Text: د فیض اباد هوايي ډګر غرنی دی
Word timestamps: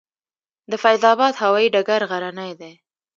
د 0.71 0.73
فیض 0.83 1.03
اباد 1.11 1.33
هوايي 1.43 1.67
ډګر 1.73 2.01
غرنی 2.11 2.51
دی 2.59 2.73